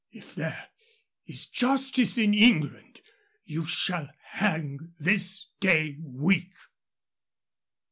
"If 0.11 0.33
there 0.33 0.69
is 1.27 1.45
justice 1.47 2.17
in 2.17 2.33
England, 2.33 3.01
you 3.45 3.65
shall 3.65 4.09
hang 4.31 4.93
this 4.97 5.51
day 5.59 5.99
week." 6.03 6.55